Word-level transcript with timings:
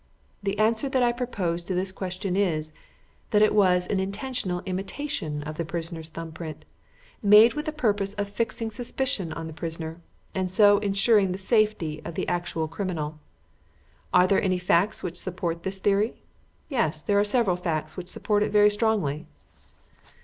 The 0.41 0.57
answer 0.57 0.89
that 0.89 1.03
I 1.03 1.11
propose 1.11 1.63
to 1.65 1.75
this 1.75 1.91
question 1.91 2.35
is, 2.35 2.73
that 3.29 3.43
it 3.43 3.53
was 3.53 3.85
an 3.85 3.99
intentional 3.99 4.63
imitation 4.65 5.43
of 5.43 5.57
the 5.59 5.63
prisoner's 5.63 6.09
thumb 6.09 6.31
print, 6.31 6.65
made 7.21 7.53
with 7.53 7.67
the 7.67 7.71
purpose 7.71 8.15
of 8.15 8.27
fixing 8.27 8.71
suspicion 8.71 9.31
on 9.31 9.45
the 9.45 9.53
prisoner, 9.53 10.01
and 10.33 10.49
so 10.51 10.79
ensuring 10.79 11.33
the 11.33 11.37
safety 11.37 12.01
of 12.03 12.15
the 12.15 12.27
actual 12.27 12.67
criminal. 12.67 13.19
Are 14.11 14.25
there 14.25 14.41
any 14.41 14.57
facts 14.57 15.03
which 15.03 15.17
support 15.19 15.61
this 15.61 15.77
theory? 15.77 16.23
Yes, 16.67 17.03
there 17.03 17.19
are 17.19 17.23
several 17.23 17.55
facts 17.55 17.95
which 17.95 18.07
support 18.09 18.41
it 18.41 18.51
very 18.51 18.71
strongly. 18.71 19.27